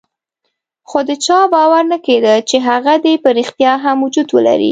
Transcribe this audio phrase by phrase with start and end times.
[0.89, 4.59] خو د چا باور نه کېده چې هغه دې په ريښتیا هم وجود ولري.